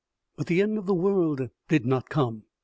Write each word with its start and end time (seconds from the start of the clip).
But 0.35 0.47
the 0.47 0.63
end 0.63 0.79
of 0.79 0.87
the 0.87 0.95
world 0.95 1.51
did 1.67 1.85
not 1.85 2.09
come. 2.09 2.45